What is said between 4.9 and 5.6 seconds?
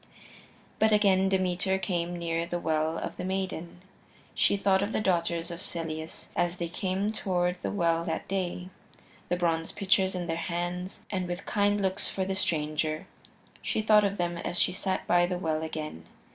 the daughters